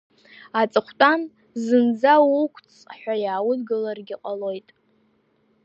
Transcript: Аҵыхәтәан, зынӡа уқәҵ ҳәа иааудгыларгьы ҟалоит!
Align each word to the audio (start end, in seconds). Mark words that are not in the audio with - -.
Аҵыхәтәан, 0.59 1.21
зынӡа 1.63 2.15
уқәҵ 2.41 2.71
ҳәа 2.99 3.15
иааудгыларгьы 3.23 4.15
ҟалоит! 4.21 4.67